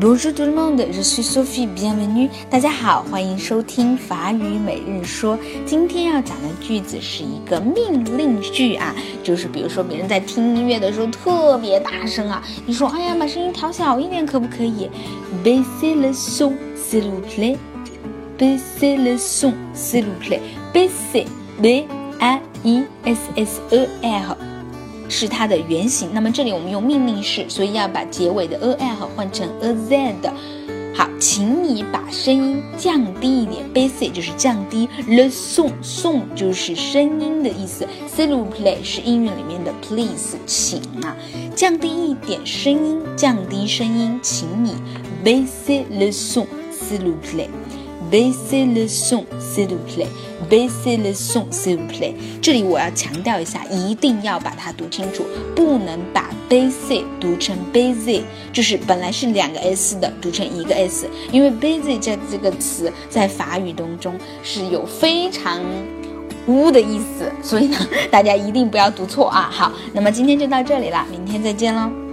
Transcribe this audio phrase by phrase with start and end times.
[0.00, 2.28] Bonjour tout le monde, je suis Sophie, bienvenue.
[2.50, 5.38] 大家好，欢迎收听法语每日说。
[5.64, 14.90] 今天要讲的句子是一个命令句啊，就是比如说别人在听音乐的时候特别大声啊，你说哎呀，把声音调小一点可不可以
[15.42, 17.56] ？Baissez le son, s'il vous plaît.
[18.38, 20.40] Baissez le son, s'il vous plaît.
[20.72, 21.26] Baissez,
[21.60, 22.38] B-A-I-S-S-E-R.
[25.08, 26.10] 是它的原型。
[26.12, 30.14] 那么这里我们用命令式，所以要把结尾的 a l 换成 a z。
[30.94, 33.64] 好，请你把声音降低一点。
[33.72, 37.86] Basic 就是降低，le son son 就是声音的意思。
[38.14, 41.16] s'il vous plaît 是英语里面的 please，请啊，
[41.56, 44.74] 降低一点声音，降低声音，请你
[45.24, 47.48] basic le son，s'il vous plaît。
[48.10, 50.08] Baissez le son, s'il vous plaît.
[50.48, 52.14] Baissez le son, s'il vous plaît.
[52.40, 61.06] 这里我要强调一下，一定要把它读清楚，不能把 bassy 读成 baissez，就是本来是两个 s 的，读成一个 s。
[61.30, 65.60] 因为 baissez 这这个词在法语当中是有非常
[66.46, 67.76] 污的意思，所以呢，
[68.10, 69.50] 大家一定不要读错啊。
[69.52, 72.07] 好，那么今天就到这里了，明天再见喽。